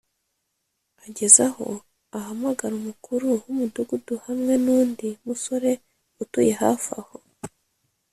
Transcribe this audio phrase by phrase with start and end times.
[1.05, 1.67] Ageze aho
[2.17, 5.71] ahamagara Umukuru w’umudugudu hamwe n’undi musore
[6.23, 7.15] utuye hafi aho